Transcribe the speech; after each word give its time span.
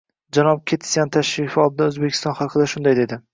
Janob 0.35 0.63
Ketsyan 0.71 1.11
tashrifi 1.17 1.61
oldidan 1.65 1.93
O'zbekiston 1.93 2.37
haqida 2.41 2.69
shunday 2.73 2.99
dedi: 3.03 3.21